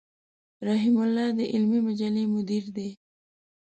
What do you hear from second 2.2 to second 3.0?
مدير دی.